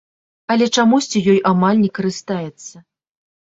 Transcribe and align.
Але 0.55 0.65
чамусьці 0.75 1.19
ёй 1.35 1.39
амаль 1.51 1.79
не 1.83 1.93
карыстаецца. 2.01 2.75